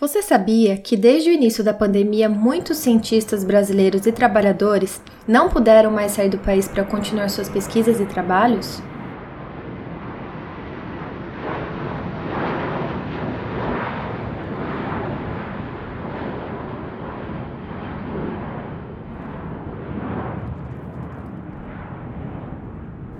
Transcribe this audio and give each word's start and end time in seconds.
Você 0.00 0.22
sabia 0.22 0.78
que 0.78 0.96
desde 0.96 1.28
o 1.28 1.32
início 1.32 1.64
da 1.64 1.74
pandemia 1.74 2.28
muitos 2.28 2.78
cientistas 2.78 3.42
brasileiros 3.42 4.06
e 4.06 4.12
trabalhadores 4.12 5.02
não 5.26 5.48
puderam 5.48 5.90
mais 5.90 6.12
sair 6.12 6.28
do 6.28 6.38
país 6.38 6.68
para 6.68 6.84
continuar 6.84 7.28
suas 7.28 7.48
pesquisas 7.48 7.98
e 7.98 8.06
trabalhos? 8.06 8.80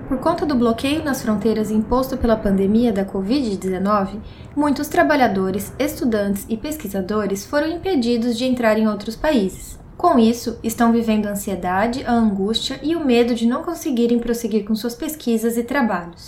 Por 0.06 0.18
conta 0.20 0.36
do 0.48 0.56
bloqueio 0.56 1.04
nas 1.04 1.20
fronteiras 1.22 1.70
imposto 1.70 2.16
pela 2.16 2.34
pandemia 2.34 2.90
da 2.90 3.04
Covid-19, 3.04 4.18
muitos 4.56 4.88
trabalhadores, 4.88 5.72
estudantes 5.78 6.46
e 6.48 6.56
pesquisadores 6.56 7.44
foram 7.44 7.68
impedidos 7.68 8.36
de 8.36 8.46
entrar 8.46 8.79
em 8.79 8.89
outros 8.89 9.14
países. 9.14 9.79
Com 9.96 10.18
isso, 10.18 10.58
estão 10.62 10.90
vivendo 10.90 11.26
a 11.26 11.32
ansiedade, 11.32 12.03
a 12.06 12.12
angústia 12.12 12.80
e 12.82 12.96
o 12.96 13.04
medo 13.04 13.34
de 13.34 13.46
não 13.46 13.62
conseguirem 13.62 14.18
prosseguir 14.18 14.64
com 14.64 14.75
suas 14.75 14.94
pesquisas 14.94 15.58
e 15.58 15.62
trabalhos. 15.62 16.26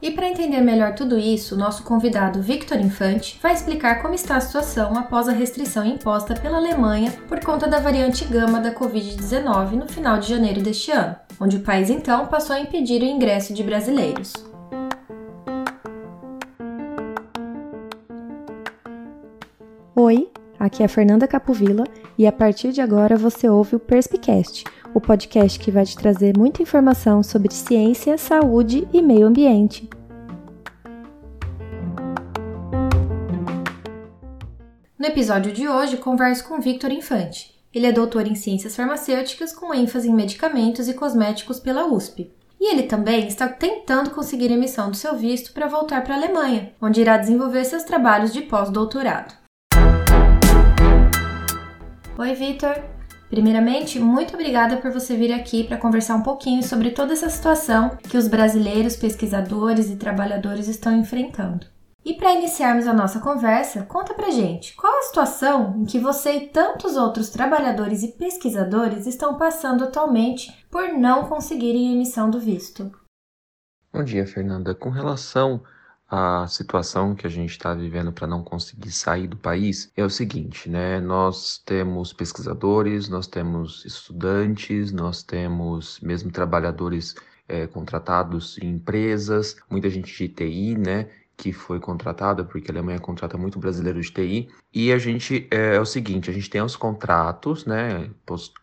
E 0.00 0.12
para 0.12 0.28
entender 0.28 0.60
melhor 0.60 0.94
tudo 0.94 1.18
isso, 1.18 1.56
nosso 1.56 1.82
convidado 1.82 2.40
Victor 2.40 2.78
Infante 2.78 3.38
vai 3.42 3.52
explicar 3.52 4.00
como 4.00 4.14
está 4.14 4.36
a 4.36 4.40
situação 4.40 4.96
após 4.96 5.28
a 5.28 5.32
restrição 5.32 5.84
imposta 5.84 6.34
pela 6.34 6.58
Alemanha 6.58 7.12
por 7.26 7.40
conta 7.40 7.66
da 7.66 7.80
variante 7.80 8.24
gama 8.24 8.60
da 8.60 8.72
Covid-19 8.72 9.72
no 9.72 9.88
final 9.88 10.20
de 10.20 10.28
janeiro 10.28 10.62
deste 10.62 10.92
ano, 10.92 11.16
onde 11.40 11.56
o 11.56 11.62
país 11.62 11.90
então 11.90 12.26
passou 12.26 12.54
a 12.54 12.60
impedir 12.60 13.02
o 13.02 13.06
ingresso 13.06 13.52
de 13.52 13.64
brasileiros. 13.64 14.32
Oi, 19.96 20.30
aqui 20.58 20.82
é 20.82 20.88
Fernanda 20.88 21.28
Capovilla 21.28 21.84
e 22.16 22.26
a 22.26 22.32
partir 22.32 22.72
de 22.72 22.80
agora 22.80 23.16
você 23.16 23.48
ouve 23.48 23.76
o 23.76 23.80
Perspicast 23.80 24.64
o 24.94 25.00
podcast 25.00 25.58
que 25.58 25.70
vai 25.70 25.84
te 25.84 25.96
trazer 25.96 26.36
muita 26.36 26.62
informação 26.62 27.22
sobre 27.22 27.52
ciência, 27.52 28.16
saúde 28.16 28.88
e 28.92 29.02
meio 29.02 29.26
ambiente. 29.26 29.88
No 34.98 35.06
episódio 35.06 35.52
de 35.52 35.68
hoje, 35.68 35.96
converso 35.96 36.44
com 36.48 36.60
Victor 36.60 36.90
Infante. 36.90 37.56
Ele 37.72 37.86
é 37.86 37.92
doutor 37.92 38.26
em 38.26 38.34
ciências 38.34 38.74
farmacêuticas 38.74 39.52
com 39.52 39.72
ênfase 39.72 40.08
em 40.08 40.14
medicamentos 40.14 40.88
e 40.88 40.94
cosméticos 40.94 41.60
pela 41.60 41.86
USP. 41.86 42.32
E 42.60 42.72
ele 42.72 42.84
também 42.84 43.28
está 43.28 43.46
tentando 43.46 44.10
conseguir 44.10 44.50
emissão 44.50 44.90
do 44.90 44.96
seu 44.96 45.14
visto 45.14 45.52
para 45.52 45.68
voltar 45.68 46.02
para 46.02 46.14
a 46.14 46.16
Alemanha, 46.16 46.72
onde 46.82 47.00
irá 47.00 47.16
desenvolver 47.16 47.64
seus 47.64 47.84
trabalhos 47.84 48.32
de 48.32 48.42
pós-doutorado. 48.42 49.37
Oi, 52.18 52.34
Victor. 52.34 52.82
Primeiramente, 53.30 54.00
muito 54.00 54.34
obrigada 54.34 54.78
por 54.78 54.90
você 54.90 55.16
vir 55.16 55.32
aqui 55.32 55.62
para 55.62 55.76
conversar 55.76 56.16
um 56.16 56.22
pouquinho 56.24 56.64
sobre 56.64 56.90
toda 56.90 57.12
essa 57.12 57.30
situação 57.30 57.96
que 57.96 58.16
os 58.16 58.26
brasileiros, 58.26 58.96
pesquisadores 58.96 59.88
e 59.88 59.94
trabalhadores 59.94 60.66
estão 60.66 60.92
enfrentando. 60.96 61.68
E 62.04 62.14
para 62.14 62.32
iniciarmos 62.32 62.88
a 62.88 62.92
nossa 62.92 63.20
conversa, 63.20 63.84
conta 63.84 64.14
pra 64.14 64.30
gente 64.30 64.74
qual 64.74 64.98
a 64.98 65.02
situação 65.02 65.76
em 65.78 65.84
que 65.84 66.00
você 66.00 66.32
e 66.32 66.48
tantos 66.48 66.96
outros 66.96 67.30
trabalhadores 67.30 68.02
e 68.02 68.08
pesquisadores 68.08 69.06
estão 69.06 69.38
passando 69.38 69.84
atualmente 69.84 70.52
por 70.68 70.88
não 70.88 71.26
conseguirem 71.26 71.90
a 71.90 71.92
emissão 71.92 72.28
do 72.28 72.40
visto. 72.40 72.90
Bom 73.92 74.02
dia, 74.02 74.26
Fernanda. 74.26 74.74
Com 74.74 74.90
relação 74.90 75.62
a 76.10 76.46
situação 76.46 77.14
que 77.14 77.26
a 77.26 77.30
gente 77.30 77.50
está 77.50 77.74
vivendo 77.74 78.10
para 78.10 78.26
não 78.26 78.42
conseguir 78.42 78.90
sair 78.90 79.26
do 79.26 79.36
país 79.36 79.92
é 79.94 80.02
o 80.02 80.08
seguinte, 80.08 80.68
né? 80.68 81.00
Nós 81.00 81.58
temos 81.66 82.14
pesquisadores, 82.14 83.10
nós 83.10 83.26
temos 83.26 83.84
estudantes, 83.84 84.90
nós 84.90 85.22
temos 85.22 86.00
mesmo 86.00 86.30
trabalhadores 86.30 87.14
é, 87.46 87.66
contratados 87.66 88.56
em 88.58 88.70
empresas, 88.76 89.56
muita 89.70 89.90
gente 89.90 90.16
de 90.16 90.28
TI, 90.28 90.78
né? 90.78 91.10
Que 91.36 91.52
foi 91.52 91.78
contratada, 91.78 92.42
porque 92.42 92.70
a 92.70 92.74
Alemanha 92.74 92.98
contrata 92.98 93.36
muito 93.36 93.58
brasileiro 93.58 94.00
de 94.00 94.10
TI. 94.10 94.48
E 94.72 94.90
a 94.90 94.98
gente 94.98 95.46
é, 95.50 95.76
é 95.76 95.80
o 95.80 95.84
seguinte: 95.84 96.30
a 96.30 96.32
gente 96.32 96.48
tem 96.48 96.62
os 96.62 96.74
contratos, 96.74 97.66
né? 97.66 98.08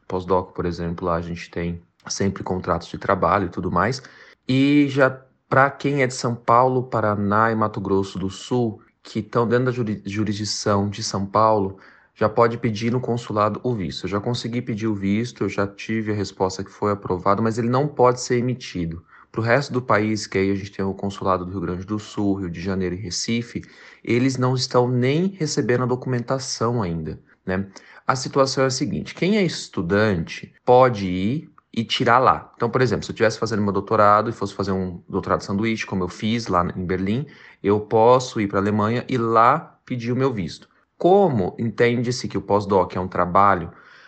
Pós-doc, 0.07 0.53
por 0.53 0.66
exemplo, 0.66 1.05
lá 1.05 1.16
a 1.16 1.22
gente 1.22 1.50
tem 1.51 1.79
sempre 2.07 2.44
contratos 2.44 2.88
de 2.88 2.97
trabalho 2.97 3.45
e 3.45 3.50
tudo 3.50 3.72
mais. 3.72 4.01
E 4.47 4.88
já 4.89 5.09
para 5.55 5.69
quem 5.69 6.03
é 6.03 6.07
de 6.07 6.13
São 6.13 6.35
Paulo, 6.35 6.83
Paraná 6.83 7.49
e 7.49 7.55
Mato 7.55 7.79
Grosso 7.79 8.19
do 8.19 8.29
Sul, 8.29 8.81
que 9.01 9.19
estão 9.19 9.47
dentro 9.47 9.85
da 9.85 10.01
jurisdição 10.05 10.89
de 10.89 11.01
São 11.01 11.25
Paulo, 11.25 11.77
já 12.13 12.27
pode 12.27 12.57
pedir 12.57 12.91
no 12.91 12.99
consulado 12.99 13.61
o 13.63 13.73
visto. 13.73 14.03
Eu 14.03 14.09
já 14.09 14.19
consegui 14.19 14.61
pedir 14.61 14.88
o 14.88 14.93
visto, 14.93 15.45
eu 15.45 15.49
já 15.49 15.66
tive 15.66 16.11
a 16.11 16.13
resposta 16.13 16.61
que 16.61 16.69
foi 16.69 16.91
aprovado, 16.91 17.41
mas 17.41 17.57
ele 17.57 17.69
não 17.69 17.88
pode 17.88 18.19
ser 18.19 18.38
emitido. 18.38 19.01
Para 19.31 19.39
o 19.39 19.43
resto 19.45 19.71
do 19.71 19.81
país, 19.81 20.27
que 20.27 20.38
aí 20.38 20.51
a 20.51 20.55
gente 20.55 20.73
tem 20.73 20.83
o 20.83 20.93
consulado 20.93 21.45
do 21.45 21.51
Rio 21.51 21.61
Grande 21.61 21.85
do 21.85 21.99
Sul, 21.99 22.41
Rio 22.41 22.49
de 22.49 22.59
Janeiro 22.59 22.95
e 22.95 22.99
Recife, 22.99 23.63
eles 24.03 24.35
não 24.35 24.55
estão 24.55 24.89
nem 24.89 25.27
recebendo 25.39 25.83
a 25.83 25.87
documentação 25.87 26.83
ainda. 26.83 27.17
Né? 27.45 27.66
A 28.05 28.17
situação 28.17 28.66
é 28.66 28.67
a 28.67 28.69
seguinte: 28.69 29.16
quem 29.16 29.37
é 29.37 29.41
estudante 29.41 30.53
pode 30.66 31.07
ir 31.07 31.54
e 31.75 31.83
tirar 31.83 32.19
lá. 32.19 32.51
Então, 32.55 32.69
por 32.69 32.81
exemplo, 32.81 33.03
se 33.03 33.11
eu 33.11 33.13
estivesse 33.13 33.37
fazendo 33.37 33.61
meu 33.61 33.73
doutorado 33.73 34.29
e 34.29 34.33
fosse 34.33 34.53
fazer 34.53 34.71
um 34.71 35.01
doutorado 35.09 35.41
sanduíche, 35.41 35.85
como 35.85 36.03
eu 36.03 36.07
fiz 36.07 36.47
lá 36.47 36.65
em 36.75 36.85
Berlim, 36.85 37.27
eu 37.61 37.81
posso 37.81 38.39
ir 38.39 38.47
para 38.47 38.59
a 38.59 38.61
Alemanha 38.61 39.03
e 39.09 39.17
lá 39.17 39.77
pedir 39.85 40.13
o 40.13 40.15
meu 40.15 40.31
visto. 40.31 40.69
Como 40.97 41.53
entende-se 41.59 42.29
que 42.29 42.37
o 42.37 42.41
pós-doc 42.41 42.95
é 42.95 42.99
um 42.99 43.07
trabalho, 43.07 43.67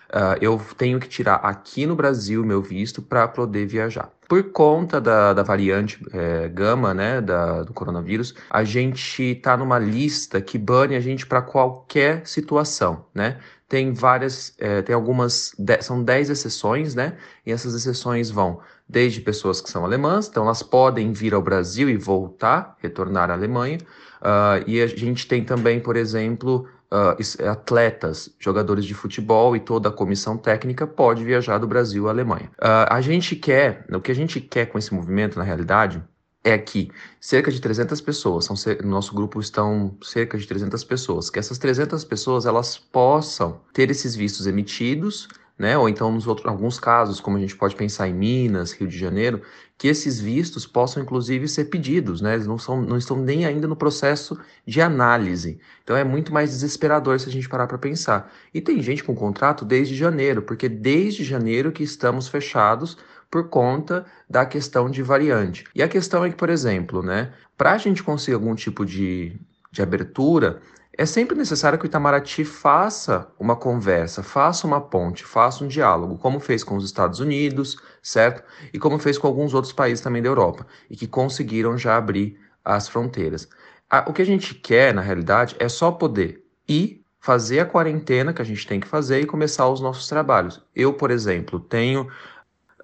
uh, 0.09 0.37
eu 0.39 0.61
tenho 0.77 0.97
que 0.97 1.09
tirar 1.09 1.35
aqui 1.35 1.85
no 1.85 1.95
Brasil 1.95 2.45
meu 2.45 2.61
visto 2.61 3.01
para 3.01 3.27
poder 3.27 3.65
viajar. 3.65 4.09
Por 4.29 4.51
conta 4.51 4.99
da, 4.99 5.33
da 5.33 5.41
variante 5.41 6.05
é, 6.11 6.49
gama, 6.49 6.93
né, 6.93 7.21
da, 7.21 7.63
do 7.63 7.73
coronavírus, 7.73 8.33
a 8.49 8.61
gente 8.63 9.23
está 9.23 9.55
numa 9.55 9.79
lista 9.79 10.41
que 10.41 10.57
bane 10.57 10.95
a 10.95 10.99
gente 10.99 11.25
para 11.25 11.41
qualquer 11.41 12.27
situação, 12.27 13.05
né? 13.13 13.39
Tem 13.67 13.93
várias, 13.93 14.53
é, 14.57 14.81
tem 14.81 14.95
algumas, 14.95 15.53
são 15.81 16.01
10 16.01 16.29
exceções, 16.29 16.95
né? 16.95 17.17
E 17.45 17.51
essas 17.51 17.73
exceções 17.73 18.29
vão 18.29 18.59
desde 18.87 19.19
pessoas 19.19 19.59
que 19.59 19.69
são 19.69 19.83
alemãs, 19.83 20.27
então 20.27 20.45
elas 20.45 20.63
podem 20.63 21.11
vir 21.11 21.33
ao 21.33 21.41
Brasil 21.41 21.89
e 21.89 21.97
voltar, 21.97 22.77
retornar 22.79 23.29
à 23.29 23.33
Alemanha. 23.33 23.79
Uh, 24.21 24.63
e 24.65 24.81
a 24.81 24.87
gente 24.87 25.27
tem 25.27 25.43
também, 25.43 25.79
por 25.79 25.97
exemplo, 25.97 26.67
uh, 26.91 27.49
atletas, 27.49 28.33
jogadores 28.39 28.85
de 28.85 28.93
futebol 28.93 29.55
e 29.55 29.59
toda 29.59 29.89
a 29.89 29.91
comissão 29.91 30.37
técnica 30.37 30.87
pode 30.87 31.23
viajar 31.23 31.57
do 31.57 31.67
Brasil 31.67 32.07
à 32.07 32.11
Alemanha. 32.11 32.49
Uh, 32.57 32.87
a 32.89 33.01
gente 33.01 33.35
quer, 33.35 33.85
o 33.91 33.99
que 33.99 34.11
a 34.11 34.15
gente 34.15 34.39
quer 34.39 34.67
com 34.67 34.77
esse 34.77 34.93
movimento, 34.93 35.37
na 35.37 35.43
realidade, 35.43 36.01
é 36.47 36.57
que 36.57 36.89
cerca 37.19 37.51
de 37.51 37.59
300 37.59 37.99
pessoas, 37.99 38.45
são, 38.45 38.55
no 38.81 38.89
nosso 38.89 39.13
grupo 39.13 39.39
estão 39.39 39.95
cerca 40.01 40.37
de 40.37 40.47
300 40.47 40.83
pessoas, 40.85 41.29
que 41.29 41.39
essas 41.39 41.57
300 41.57 42.05
pessoas 42.05 42.45
elas 42.45 42.77
possam 42.77 43.59
ter 43.73 43.91
esses 43.91 44.15
vistos 44.15 44.47
emitidos, 44.47 45.27
né, 45.59 45.77
ou 45.77 45.89
então 45.89 46.11
nos 46.11 46.25
outros, 46.25 46.47
alguns 46.47 46.79
casos, 46.79 47.19
como 47.19 47.35
a 47.35 47.39
gente 47.39 47.55
pode 47.55 47.75
pensar 47.75 48.07
em 48.07 48.13
Minas, 48.13 48.71
Rio 48.71 48.87
de 48.87 48.97
Janeiro, 48.97 49.41
que 49.77 49.87
esses 49.87 50.21
vistos 50.21 50.65
possam 50.65 51.03
inclusive 51.03 51.47
ser 51.47 51.65
pedidos, 51.65 52.21
né, 52.21 52.35
eles 52.35 52.47
não, 52.47 52.57
são, 52.57 52.81
não 52.81 52.97
estão 52.97 53.17
nem 53.17 53.45
ainda 53.45 53.67
no 53.67 53.75
processo 53.75 54.39
de 54.65 54.79
análise. 54.79 55.59
Então 55.83 55.97
é 55.97 56.03
muito 56.03 56.31
mais 56.31 56.51
desesperador 56.51 57.19
se 57.19 57.27
a 57.27 57.31
gente 57.31 57.49
parar 57.49 57.67
para 57.67 57.77
pensar. 57.77 58.31
E 58.53 58.61
tem 58.61 58.81
gente 58.81 59.03
com 59.03 59.15
contrato 59.15 59.65
desde 59.65 59.95
janeiro, 59.95 60.43
porque 60.43 60.69
desde 60.69 61.23
janeiro 61.23 61.71
que 61.71 61.83
estamos 61.83 62.27
fechados 62.27 62.97
por 63.29 63.49
conta 63.49 64.05
da 64.29 64.45
questão 64.45 64.89
de 64.89 65.01
variante. 65.03 65.65
E 65.75 65.83
a 65.83 65.87
questão 65.87 66.23
é 66.23 66.29
que, 66.29 66.35
por 66.35 66.49
exemplo, 66.49 67.03
né, 67.03 67.33
para 67.57 67.73
a 67.73 67.77
gente 67.77 68.03
conseguir 68.03 68.35
algum 68.35 68.55
tipo 68.55 68.85
de, 68.85 69.39
de 69.71 69.81
abertura, 69.81 70.61
é 70.97 71.05
sempre 71.05 71.37
necessário 71.37 71.77
que 71.77 71.85
o 71.85 71.87
Itamaraty 71.87 72.43
faça 72.43 73.27
uma 73.39 73.55
conversa, 73.55 74.23
faça 74.23 74.65
uma 74.65 74.81
ponte, 74.81 75.23
faça 75.23 75.63
um 75.63 75.67
diálogo, 75.67 76.17
como 76.17 76.39
fez 76.39 76.63
com 76.63 76.75
os 76.75 76.83
Estados 76.83 77.19
Unidos, 77.19 77.77
certo? 78.01 78.43
E 78.73 78.79
como 78.79 78.97
fez 78.97 79.17
com 79.17 79.27
alguns 79.27 79.53
outros 79.53 79.71
países 79.71 80.03
também 80.03 80.23
da 80.23 80.29
Europa, 80.29 80.65
e 80.89 80.95
que 80.95 81.05
conseguiram 81.05 81.77
já 81.77 81.97
abrir 81.97 82.39
as 82.65 82.87
fronteiras. 82.87 83.47
O 84.07 84.11
que 84.11 84.21
a 84.21 84.25
gente 84.25 84.55
quer, 84.55 84.93
na 84.93 85.01
realidade, 85.01 85.55
é 85.59 85.69
só 85.69 85.91
poder 85.91 86.43
ir 86.67 87.05
fazer 87.19 87.59
a 87.59 87.65
quarentena 87.65 88.33
que 88.33 88.41
a 88.41 88.45
gente 88.45 88.65
tem 88.65 88.79
que 88.79 88.87
fazer 88.87 89.21
e 89.21 89.25
começar 89.25 89.69
os 89.69 89.79
nossos 89.79 90.07
trabalhos. 90.07 90.63
Eu, 90.75 90.93
por 90.93 91.11
exemplo, 91.11 91.59
tenho 91.59 92.07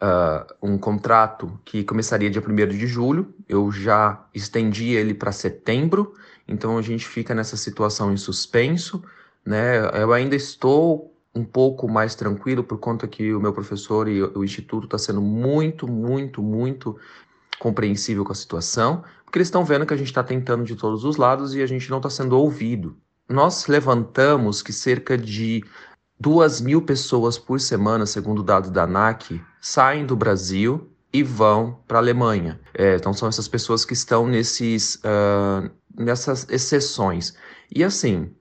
uh, 0.02 0.54
um 0.62 0.78
contrato 0.78 1.60
que 1.66 1.84
começaria 1.84 2.30
dia 2.30 2.42
1 2.42 2.68
de 2.70 2.88
julho, 2.88 3.34
eu 3.48 3.72
já 3.72 4.26
estendi 4.34 4.92
ele 4.92 5.14
para 5.14 5.32
setembro, 5.32 6.14
então 6.48 6.78
a 6.78 6.82
gente 6.82 7.08
fica 7.08 7.34
nessa 7.34 7.58
situação 7.58 8.12
em 8.12 8.18
suspenso, 8.18 9.04
né? 9.46 10.02
Eu 10.02 10.14
ainda 10.14 10.36
estou 10.36 11.14
um 11.36 11.44
pouco 11.44 11.88
mais 11.88 12.16
tranquilo 12.16 12.64
por 12.64 12.78
conta 12.78 13.08
que 13.08 13.34
o 13.34 13.40
meu 13.40 13.52
professor 13.52 14.08
e 14.08 14.22
o 14.22 14.44
instituto 14.44 14.86
está 14.86 14.98
sendo 14.98 15.22
muito, 15.22 15.88
muito, 15.88 16.44
muito 16.44 16.98
compreensível 17.60 18.24
com 18.24 18.32
a 18.32 18.36
situação, 18.36 19.04
porque 19.24 19.40
eles 19.40 19.48
estão 19.48 19.66
vendo 19.66 19.86
que 19.86 19.94
a 19.94 19.98
gente 19.98 20.08
está 20.08 20.24
tentando 20.24 20.64
de 20.64 20.76
todos 20.76 21.04
os 21.04 21.18
lados 21.18 21.56
e 21.56 21.62
a 21.62 21.66
gente 21.66 21.90
não 21.90 21.98
está 21.98 22.10
sendo 22.10 22.38
ouvido. 22.38 22.96
Nós 23.28 23.68
levantamos 23.68 24.62
que 24.62 24.72
cerca 24.72 25.18
de 25.18 25.64
duas 26.24 26.62
mil 26.62 26.82
pessoas 26.82 27.38
por 27.38 27.60
semana, 27.60 28.06
segundo 28.06 28.42
dados 28.42 28.72
da 28.72 28.84
ANAC, 28.84 29.42
saem 29.60 30.06
do 30.06 30.16
Brasil 30.16 30.90
e 31.12 31.22
vão 31.22 31.78
para 31.86 31.98
a 31.98 32.02
Alemanha. 32.02 32.62
É, 32.74 32.96
então 32.96 33.12
são 33.14 33.28
essas 33.28 33.50
pessoas 33.50 33.84
que 33.84 33.92
estão 33.92 34.26
nesses, 34.26 34.96
uh, 35.04 35.70
nessas 35.94 36.48
exceções. 36.50 37.34
E 37.70 37.84
assim, 37.84 38.34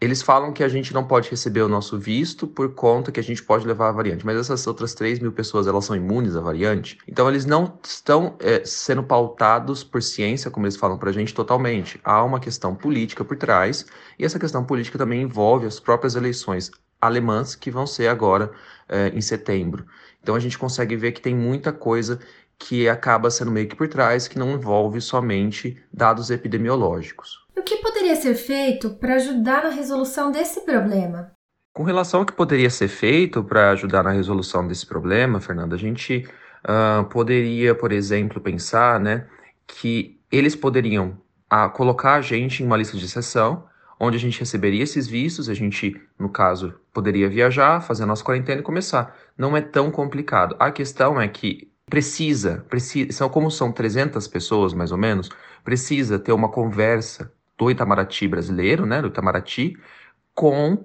eles 0.00 0.22
falam 0.22 0.50
que 0.50 0.64
a 0.64 0.68
gente 0.68 0.94
não 0.94 1.04
pode 1.04 1.28
receber 1.28 1.60
o 1.60 1.68
nosso 1.68 1.98
visto 1.98 2.46
por 2.46 2.72
conta 2.74 3.12
que 3.12 3.20
a 3.20 3.22
gente 3.22 3.42
pode 3.42 3.66
levar 3.66 3.90
a 3.90 3.92
variante, 3.92 4.24
mas 4.24 4.38
essas 4.38 4.66
outras 4.66 4.94
3 4.94 5.18
mil 5.18 5.30
pessoas 5.30 5.66
elas 5.66 5.84
são 5.84 5.94
imunes 5.94 6.36
à 6.36 6.40
variante, 6.40 6.96
então 7.06 7.28
eles 7.28 7.44
não 7.44 7.78
estão 7.84 8.34
é, 8.38 8.64
sendo 8.64 9.02
pautados 9.02 9.84
por 9.84 10.02
ciência, 10.02 10.50
como 10.50 10.64
eles 10.64 10.76
falam 10.76 10.96
para 10.96 11.10
a 11.10 11.12
gente, 11.12 11.34
totalmente. 11.34 12.00
Há 12.02 12.24
uma 12.24 12.40
questão 12.40 12.74
política 12.74 13.22
por 13.24 13.36
trás, 13.36 13.84
e 14.18 14.24
essa 14.24 14.38
questão 14.38 14.64
política 14.64 14.96
também 14.96 15.20
envolve 15.20 15.66
as 15.66 15.78
próprias 15.78 16.14
eleições 16.14 16.70
alemãs 17.00 17.54
que 17.54 17.70
vão 17.70 17.86
ser 17.86 18.08
agora 18.08 18.50
é, 18.88 19.08
em 19.08 19.20
setembro. 19.20 19.86
Então 20.22 20.34
a 20.34 20.40
gente 20.40 20.58
consegue 20.58 20.96
ver 20.96 21.12
que 21.12 21.20
tem 21.20 21.34
muita 21.34 21.72
coisa 21.72 22.18
que 22.58 22.88
acaba 22.88 23.30
sendo 23.30 23.50
meio 23.50 23.68
que 23.68 23.76
por 23.76 23.88
trás, 23.88 24.26
que 24.26 24.38
não 24.38 24.52
envolve 24.52 25.00
somente 25.00 25.80
dados 25.92 26.30
epidemiológicos. 26.30 27.46
O 27.56 27.62
que 27.62 27.76
poderia 27.76 28.16
ser 28.16 28.34
feito 28.34 28.90
para 28.90 29.14
ajudar 29.14 29.64
na 29.64 29.70
resolução 29.70 30.30
desse 30.30 30.60
problema? 30.60 31.32
Com 31.72 31.82
relação 31.82 32.20
ao 32.20 32.26
que 32.26 32.32
poderia 32.32 32.70
ser 32.70 32.88
feito 32.88 33.44
para 33.44 33.70
ajudar 33.70 34.02
na 34.02 34.10
resolução 34.10 34.66
desse 34.66 34.86
problema, 34.86 35.40
Fernanda, 35.40 35.76
a 35.76 35.78
gente 35.78 36.26
uh, 36.64 37.04
poderia, 37.04 37.74
por 37.74 37.92
exemplo, 37.92 38.40
pensar 38.40 38.98
né, 38.98 39.26
que 39.66 40.18
eles 40.32 40.56
poderiam 40.56 41.18
uh, 41.52 41.70
colocar 41.72 42.14
a 42.14 42.20
gente 42.20 42.62
em 42.62 42.66
uma 42.66 42.76
lista 42.76 42.96
de 42.96 43.04
exceção, 43.04 43.64
onde 43.98 44.16
a 44.16 44.20
gente 44.20 44.40
receberia 44.40 44.82
esses 44.82 45.06
vistos, 45.06 45.48
a 45.48 45.54
gente, 45.54 46.00
no 46.18 46.28
caso, 46.28 46.74
poderia 46.92 47.28
viajar, 47.28 47.80
fazer 47.80 48.02
a 48.02 48.06
nossa 48.06 48.24
quarentena 48.24 48.60
e 48.60 48.64
começar. 48.64 49.16
Não 49.36 49.56
é 49.56 49.60
tão 49.60 49.90
complicado. 49.90 50.54
A 50.58 50.70
questão 50.70 51.20
é 51.20 51.26
que 51.26 51.70
precisa, 51.86 52.64
precisa, 52.68 53.28
como 53.28 53.50
são 53.50 53.72
300 53.72 54.26
pessoas 54.28 54.74
mais 54.74 54.92
ou 54.92 54.98
menos, 54.98 55.30
precisa 55.64 56.18
ter 56.18 56.32
uma 56.32 56.50
conversa 56.50 57.32
do 57.56 57.70
Itamaraty 57.70 58.28
brasileiro, 58.28 58.84
né, 58.84 59.00
do 59.00 59.08
Itamaraty, 59.08 59.76
com 60.34 60.84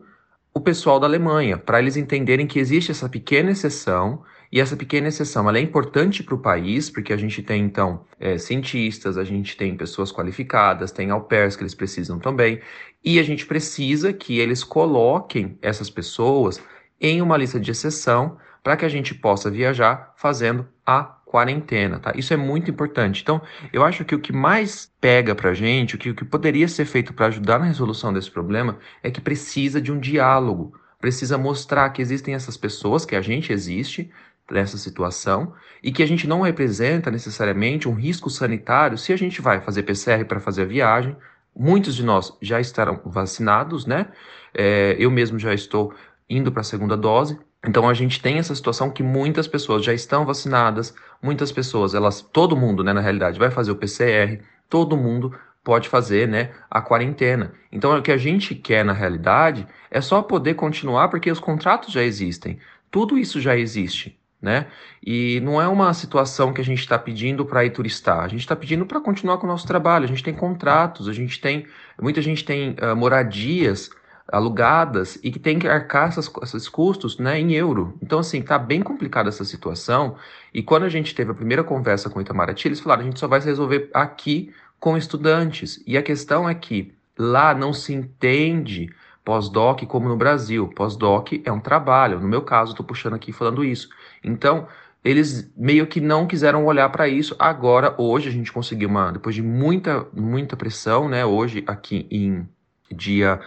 o 0.53 0.59
pessoal 0.59 0.99
da 0.99 1.07
Alemanha, 1.07 1.57
para 1.57 1.79
eles 1.79 1.97
entenderem 1.97 2.47
que 2.47 2.59
existe 2.59 2.91
essa 2.91 3.09
pequena 3.09 3.51
exceção 3.51 4.23
e 4.51 4.59
essa 4.59 4.75
pequena 4.75 5.07
exceção 5.07 5.50
é 5.50 5.59
importante 5.62 6.24
para 6.24 6.36
o 6.36 6.39
país, 6.39 6.89
porque 6.89 7.13
a 7.13 7.18
gente 7.18 7.42
tem, 7.42 7.63
então, 7.63 8.06
é, 8.19 8.38
cientistas, 8.38 9.18
a 9.18 9.24
gente 9.24 9.56
tem 9.56 9.77
pessoas 9.77 10.12
qualificadas, 10.12 10.92
tem 10.92 11.09
au 11.09 11.21
pairs 11.21 11.56
que 11.56 11.63
eles 11.63 11.74
precisam 11.74 12.19
também, 12.19 12.59
e 13.03 13.19
a 13.19 13.24
gente 13.24 13.45
precisa 13.45 14.12
que 14.12 14.39
eles 14.39 14.63
coloquem 14.63 15.57
essas 15.62 15.89
pessoas 15.89 16.62
em 17.00 17.21
uma 17.21 17.38
lista 17.38 17.59
de 17.59 17.71
exceção 17.71 18.38
para 18.62 18.75
que 18.75 18.86
a 18.86 18.89
gente 18.89 19.15
possa 19.15 19.50
viajar 19.50 20.13
fazendo 20.18 20.68
a 20.86 21.03
quarentena, 21.31 21.98
tá? 21.98 22.12
Isso 22.15 22.33
é 22.33 22.38
muito 22.38 22.69
importante. 22.69 23.21
Então, 23.21 23.42
eu 23.71 23.86
acho 23.86 24.03
que 24.03 24.13
o 24.13 24.19
que 24.19 24.33
mais 24.33 24.92
pega 25.00 25.33
pra 25.33 25.53
gente, 25.53 25.95
o 25.95 25.98
que, 25.98 26.09
o 26.09 26.15
que 26.15 26.25
poderia 26.25 26.68
ser 26.68 26.83
feito 26.83 27.13
para 27.13 27.27
ajudar 27.27 27.57
na 27.57 27.65
resolução 27.65 28.12
desse 28.12 28.30
problema 28.30 28.77
é 29.01 29.09
que 29.09 29.21
precisa 29.21 29.81
de 29.81 29.92
um 29.94 30.00
diálogo, 30.00 30.77
precisa 31.00 31.38
mostrar 31.38 31.89
que 31.92 32.01
existem 32.01 32.36
essas 32.36 32.57
pessoas, 32.57 33.06
que 33.06 33.15
a 33.15 33.21
gente 33.21 33.51
existe 33.51 34.12
nessa 34.51 34.77
situação 34.77 35.53
e 35.81 35.92
que 35.92 36.03
a 36.03 36.06
gente 36.06 36.27
não 36.27 36.42
representa 36.42 37.09
necessariamente 37.09 37.88
um 37.88 37.94
risco 37.94 38.30
sanitário 38.30 38.98
se 38.98 39.12
a 39.12 39.18
gente 39.18 39.42
vai 39.42 39.62
fazer 39.62 39.83
PCR 39.83 40.25
para 40.25 40.39
fazer 40.39 40.63
a 40.63 40.65
viagem. 40.65 41.15
Muitos 41.56 41.95
de 41.95 42.03
nós 42.03 42.33
já 42.42 42.59
estarão 42.59 43.01
vacinados, 43.06 43.86
né? 43.86 44.07
É, 44.53 44.95
eu 45.00 45.09
mesmo 45.09 45.39
já 45.39 45.53
estou 45.53 45.94
indo 46.30 46.51
para 46.51 46.62
a 46.62 46.63
segunda 46.63 46.95
dose. 46.95 47.38
Então 47.65 47.88
a 47.88 47.94
gente 47.94 48.21
tem 48.21 48.38
essa 48.38 48.56
situação 48.56 48.89
que 48.89 49.03
muitas 49.03 49.48
pessoas 49.48 49.83
já 49.83 49.94
estão 49.94 50.25
vacinadas, 50.25 50.95
muitas 51.21 51.51
pessoas, 51.51 51.94
elas, 51.94 52.21
todo 52.21 52.57
mundo, 52.57 52.83
né, 52.83 52.92
na 52.92 53.01
realidade, 53.01 53.38
vai 53.38 53.51
fazer 53.51 53.71
o 53.71 53.75
PCR, 53.75 54.42
todo 54.68 54.98
mundo 54.98 55.36
pode 55.63 55.88
fazer, 55.88 56.27
né, 56.27 56.51
a 56.69 56.81
quarentena. 56.81 57.53
Então 57.71 57.95
o 57.95 58.01
que 58.01 58.12
a 58.12 58.18
gente 58.18 58.56
quer 58.56 58.83
na 58.83 58.94
realidade 58.94 59.68
é 59.92 60.01
só 60.01 60.24
poder 60.24 60.56
continuar 60.56 61.09
porque 61.09 61.30
os 61.30 61.39
contratos 61.39 61.94
já 61.94 62.01
existem. 62.01 62.57
Tudo 62.89 63.18
isso 63.18 63.39
já 63.39 63.56
existe, 63.56 64.19
né? 64.41 64.67
E 65.05 65.39
não 65.41 65.61
é 65.61 65.67
uma 65.67 65.93
situação 65.93 66.51
que 66.51 66.59
a 66.61 66.63
gente 66.63 66.79
está 66.79 66.97
pedindo 66.97 67.45
para 67.45 67.63
ir 67.63 67.69
turistar. 67.69 68.19
A 68.19 68.27
gente 68.27 68.39
está 68.39 68.55
pedindo 68.55 68.85
para 68.85 68.99
continuar 68.99 69.38
com 69.38 69.45
o 69.45 69.49
nosso 69.49 69.67
trabalho. 69.67 70.05
A 70.05 70.07
gente 70.07 70.23
tem 70.23 70.33
contratos, 70.33 71.07
a 71.07 71.13
gente 71.13 71.39
tem, 71.39 71.67
muita 72.01 72.21
gente 72.21 72.43
tem 72.43 72.75
uh, 72.81 72.95
moradias 72.95 73.91
alugadas 74.31 75.19
e 75.21 75.29
que 75.29 75.39
tem 75.39 75.59
que 75.59 75.67
arcar 75.67 76.07
essas, 76.07 76.31
esses 76.41 76.69
custos 76.69 77.17
né, 77.17 77.39
em 77.39 77.53
euro. 77.53 77.97
Então, 78.01 78.19
assim, 78.19 78.39
está 78.39 78.57
bem 78.57 78.81
complicada 78.81 79.29
essa 79.29 79.45
situação. 79.45 80.15
E 80.53 80.63
quando 80.63 80.83
a 80.83 80.89
gente 80.89 81.13
teve 81.13 81.31
a 81.31 81.35
primeira 81.35 81.63
conversa 81.63 82.09
com 82.09 82.17
o 82.17 82.21
Itamaraty, 82.21 82.67
eles 82.67 82.79
falaram: 82.79 83.01
a 83.01 83.05
gente 83.05 83.19
só 83.19 83.27
vai 83.27 83.41
se 83.41 83.47
resolver 83.47 83.89
aqui 83.93 84.53
com 84.79 84.97
estudantes. 84.97 85.83
E 85.85 85.97
a 85.97 86.01
questão 86.01 86.49
é 86.49 86.55
que 86.55 86.93
lá 87.17 87.53
não 87.53 87.73
se 87.73 87.93
entende 87.93 88.89
pós-doc 89.23 89.83
como 89.85 90.07
no 90.07 90.17
Brasil. 90.17 90.67
Pós-doc 90.69 91.33
é 91.43 91.51
um 91.51 91.59
trabalho. 91.59 92.19
No 92.19 92.27
meu 92.27 92.41
caso, 92.41 92.71
estou 92.71 92.85
puxando 92.85 93.13
aqui 93.13 93.31
falando 93.31 93.63
isso. 93.63 93.89
Então, 94.23 94.68
eles 95.03 95.51
meio 95.57 95.88
que 95.88 96.00
não 96.00 96.27
quiseram 96.27 96.65
olhar 96.65 96.89
para 96.89 97.07
isso. 97.07 97.35
Agora, 97.39 97.95
hoje, 97.97 98.29
a 98.29 98.31
gente 98.31 98.51
conseguiu 98.51 98.89
uma, 98.89 99.12
depois 99.12 99.35
de 99.35 99.41
muita, 99.41 100.06
muita 100.13 100.56
pressão, 100.56 101.09
né? 101.09 101.25
Hoje, 101.25 101.63
aqui 101.65 102.07
em 102.12 102.47
dia 102.91 103.39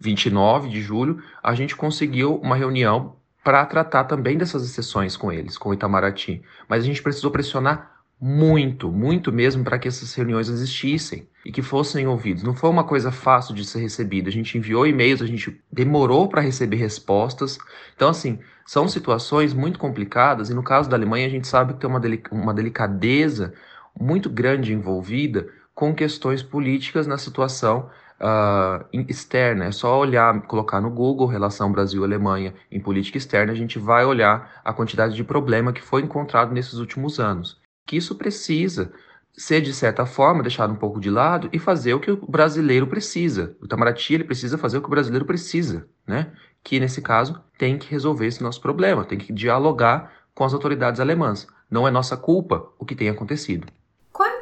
29 0.00 0.68
de 0.68 0.80
julho, 0.80 1.22
a 1.42 1.54
gente 1.54 1.76
conseguiu 1.76 2.36
uma 2.36 2.56
reunião 2.56 3.16
para 3.44 3.66
tratar 3.66 4.04
também 4.04 4.38
dessas 4.38 4.64
exceções 4.64 5.16
com 5.16 5.30
eles, 5.30 5.58
com 5.58 5.68
o 5.68 5.74
Itamaraty. 5.74 6.42
Mas 6.68 6.82
a 6.82 6.86
gente 6.86 7.02
precisou 7.02 7.30
pressionar 7.30 8.02
muito, 8.20 8.90
muito 8.90 9.32
mesmo 9.32 9.64
para 9.64 9.78
que 9.78 9.88
essas 9.88 10.14
reuniões 10.14 10.48
existissem 10.48 11.26
e 11.44 11.50
que 11.50 11.62
fossem 11.62 12.06
ouvidos. 12.06 12.42
Não 12.42 12.54
foi 12.54 12.70
uma 12.70 12.84
coisa 12.84 13.10
fácil 13.10 13.54
de 13.54 13.64
ser 13.64 13.80
recebida. 13.80 14.28
A 14.28 14.32
gente 14.32 14.56
enviou 14.56 14.86
e-mails, 14.86 15.22
a 15.22 15.26
gente 15.26 15.60
demorou 15.70 16.28
para 16.28 16.40
receber 16.40 16.76
respostas. 16.76 17.58
Então, 17.94 18.08
assim, 18.08 18.38
são 18.66 18.86
situações 18.86 19.52
muito 19.52 19.78
complicadas 19.78 20.50
e 20.50 20.54
no 20.54 20.62
caso 20.62 20.88
da 20.88 20.96
Alemanha 20.96 21.26
a 21.26 21.30
gente 21.30 21.48
sabe 21.48 21.74
que 21.74 21.80
tem 21.80 21.90
uma, 21.90 22.00
uma 22.30 22.54
delicadeza 22.54 23.52
muito 23.98 24.30
grande 24.30 24.72
envolvida 24.72 25.48
com 25.74 25.94
questões 25.94 26.42
políticas 26.42 27.06
na 27.06 27.18
situação 27.18 27.90
uh, 28.20 28.86
externa. 29.08 29.64
É 29.64 29.72
só 29.72 29.98
olhar, 29.98 30.42
colocar 30.42 30.80
no 30.80 30.90
Google 30.90 31.26
relação 31.26 31.72
Brasil-Alemanha 31.72 32.54
em 32.70 32.80
política 32.80 33.18
externa, 33.18 33.52
a 33.52 33.56
gente 33.56 33.78
vai 33.78 34.04
olhar 34.04 34.60
a 34.64 34.72
quantidade 34.72 35.14
de 35.16 35.24
problema 35.24 35.72
que 35.72 35.82
foi 35.82 36.02
encontrado 36.02 36.52
nesses 36.52 36.74
últimos 36.74 37.18
anos. 37.18 37.60
Que 37.86 37.96
isso 37.96 38.14
precisa 38.14 38.92
ser, 39.34 39.60
de 39.60 39.72
certa 39.72 40.04
forma, 40.04 40.42
deixado 40.42 40.72
um 40.72 40.76
pouco 40.76 41.00
de 41.00 41.10
lado 41.10 41.48
e 41.52 41.58
fazer 41.58 41.94
o 41.94 42.00
que 42.00 42.10
o 42.10 42.26
brasileiro 42.26 42.86
precisa. 42.86 43.56
O 43.60 43.64
Itamaraty 43.64 44.14
ele 44.14 44.24
precisa 44.24 44.58
fazer 44.58 44.78
o 44.78 44.80
que 44.80 44.88
o 44.88 44.90
brasileiro 44.90 45.24
precisa, 45.24 45.86
né? 46.06 46.32
Que, 46.62 46.78
nesse 46.78 47.00
caso, 47.00 47.40
tem 47.58 47.78
que 47.78 47.90
resolver 47.90 48.26
esse 48.26 48.42
nosso 48.42 48.60
problema, 48.60 49.04
tem 49.04 49.18
que 49.18 49.32
dialogar 49.32 50.12
com 50.34 50.44
as 50.44 50.54
autoridades 50.54 51.00
alemãs. 51.00 51.46
Não 51.70 51.88
é 51.88 51.90
nossa 51.90 52.16
culpa 52.16 52.68
o 52.78 52.84
que 52.84 52.94
tem 52.94 53.08
acontecido 53.08 53.66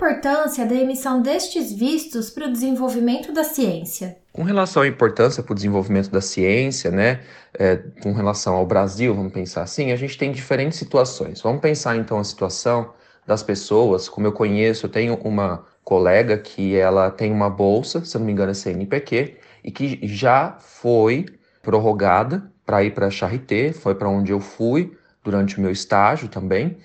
importância 0.01 0.65
da 0.65 0.75
emissão 0.75 1.21
destes 1.21 1.71
vistos 1.71 2.31
para 2.31 2.47
o 2.47 2.53
desenvolvimento 2.53 3.33
da 3.33 3.45
ciência? 3.45 4.17
Com 4.33 4.43
relação 4.43 4.83
à 4.83 4.89
importância 4.89 5.43
para 5.43 5.53
o 5.53 5.55
desenvolvimento 5.55 6.11
da 6.11 6.23
ciência, 6.23 6.91
né, 6.91 7.21
é, 7.53 7.77
com 8.03 8.13
relação 8.15 8.55
ao 8.55 8.65
Brasil, 8.65 9.15
vamos 9.15 9.33
pensar 9.33 9.63
assim, 9.63 9.93
a 9.93 9.97
gente 9.97 10.17
tem 10.17 10.33
diferentes 10.33 10.79
situações. 10.79 11.43
Vamos 11.43 11.61
pensar 11.61 11.97
então 11.97 12.19
a 12.19 12.25
situação 12.25 12.95
das 13.27 13.43
pessoas, 13.43 14.09
como 14.09 14.27
eu 14.27 14.33
conheço, 14.33 14.87
eu 14.87 14.91
tenho 14.91 15.15
uma 15.17 15.65
colega 15.85 16.39
que 16.39 16.77
ela 16.77 17.11
tem 17.11 17.33
uma 17.33 17.51
bolsa, 17.51 18.05
se 18.05 18.19
não 18.19 18.25
me 18.25 18.33
engano 18.33 18.51
é 18.51 18.55
CNPq, 18.55 19.37
e 19.63 19.71
que 19.71 20.01
já 20.07 20.57
foi 20.59 21.27
prorrogada 21.63 22.51
para 22.65 22.83
ir 22.85 22.95
para 22.95 23.07
a 23.07 23.11
Charité, 23.11 23.73
foi 23.73 23.95
para 23.95 24.09
onde 24.09 24.33
eu 24.33 24.41
fui 24.41 24.97
durante 25.23 25.59
o 25.59 25.61
meu 25.61 25.71
estágio 25.71 26.29
também 26.29 26.79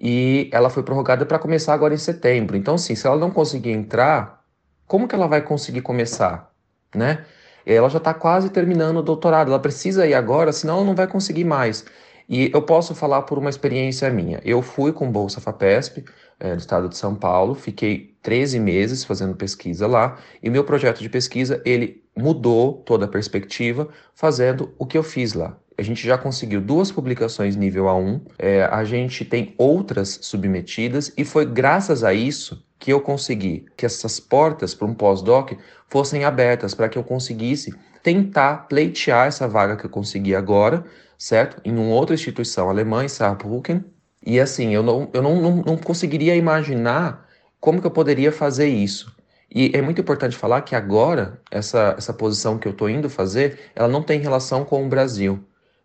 e 0.00 0.48
ela 0.52 0.70
foi 0.70 0.82
prorrogada 0.82 1.26
para 1.26 1.38
começar 1.38 1.74
agora 1.74 1.94
em 1.94 1.98
setembro. 1.98 2.56
Então, 2.56 2.74
assim, 2.74 2.94
se 2.94 3.06
ela 3.06 3.16
não 3.16 3.30
conseguir 3.30 3.70
entrar, 3.70 4.44
como 4.86 5.08
que 5.08 5.14
ela 5.14 5.26
vai 5.26 5.42
conseguir 5.42 5.82
começar, 5.82 6.52
né? 6.94 7.24
Ela 7.66 7.88
já 7.90 7.98
está 7.98 8.14
quase 8.14 8.48
terminando 8.48 8.98
o 8.98 9.02
doutorado, 9.02 9.48
ela 9.48 9.58
precisa 9.58 10.06
ir 10.06 10.14
agora, 10.14 10.52
senão 10.52 10.76
ela 10.76 10.84
não 10.84 10.94
vai 10.94 11.06
conseguir 11.06 11.44
mais. 11.44 11.84
E 12.28 12.50
eu 12.52 12.60
posso 12.60 12.94
falar 12.94 13.22
por 13.22 13.38
uma 13.38 13.48
experiência 13.48 14.10
minha. 14.10 14.38
Eu 14.44 14.60
fui 14.60 14.92
com 14.92 15.10
Bolsa 15.10 15.40
FAPESP, 15.40 16.04
é, 16.38 16.54
do 16.54 16.58
estado 16.58 16.88
de 16.88 16.96
São 16.96 17.14
Paulo, 17.14 17.54
fiquei 17.54 18.14
13 18.22 18.60
meses 18.60 19.02
fazendo 19.02 19.34
pesquisa 19.34 19.86
lá, 19.86 20.18
e 20.42 20.50
meu 20.50 20.62
projeto 20.62 21.00
de 21.00 21.08
pesquisa, 21.08 21.62
ele 21.64 22.04
mudou 22.14 22.74
toda 22.84 23.06
a 23.06 23.08
perspectiva, 23.08 23.88
fazendo 24.14 24.74
o 24.78 24.84
que 24.84 24.98
eu 24.98 25.02
fiz 25.02 25.32
lá. 25.32 25.56
a 25.78 25.82
gente 25.82 26.04
já 26.04 26.18
conseguiu 26.18 26.60
duas 26.60 26.90
publicações 26.90 27.54
nível 27.54 27.84
A1, 27.84 28.20
é, 28.36 28.64
a 28.64 28.82
gente 28.82 29.24
tem 29.24 29.54
outras 29.56 30.18
submetidas, 30.22 31.12
e 31.16 31.24
foi 31.24 31.46
graças 31.46 32.02
a 32.02 32.12
isso 32.12 32.62
que 32.78 32.92
eu 32.92 33.00
consegui 33.00 33.64
que 33.76 33.86
essas 33.86 34.20
portas 34.20 34.74
para 34.74 34.86
um 34.86 34.94
pós-doc 34.94 35.52
fossem 35.88 36.24
abertas, 36.24 36.74
para 36.74 36.88
que 36.88 36.98
eu 36.98 37.04
conseguisse 37.04 37.72
tentar 38.02 38.68
pleitear 38.68 39.28
essa 39.28 39.48
vaga 39.48 39.76
que 39.76 39.86
eu 39.86 39.90
consegui 39.90 40.34
agora, 40.34 40.84
certo? 41.18 41.60
Em 41.64 41.76
uma 41.76 41.94
outra 41.94 42.14
instituição 42.14 42.70
alemã, 42.70 43.04
em 43.04 43.08
Saarbrücken. 43.08 43.84
E 44.24 44.40
assim, 44.40 44.74
eu 44.74 44.82
não, 44.82 45.10
eu 45.12 45.20
não, 45.22 45.40
não, 45.40 45.56
não 45.56 45.76
conseguiria 45.76 46.36
imaginar 46.36 47.28
como 47.60 47.80
que 47.80 47.86
eu 47.86 47.90
poderia 47.90 48.30
fazer 48.32 48.68
isso. 48.68 49.14
E 49.50 49.72
é 49.74 49.82
muito 49.82 50.00
importante 50.00 50.36
falar 50.36 50.62
que 50.62 50.74
agora, 50.74 51.40
essa, 51.50 51.94
essa 51.98 52.12
posição 52.12 52.58
que 52.58 52.68
eu 52.68 52.72
estou 52.72 52.88
indo 52.88 53.08
fazer, 53.10 53.58
ela 53.74 53.88
não 53.88 54.02
tem 54.02 54.20
relação 54.20 54.64
com 54.64 54.84
o 54.84 54.88
Brasil, 54.88 55.42